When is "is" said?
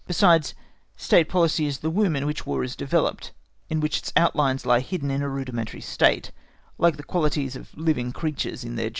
1.67-1.77, 2.63-2.75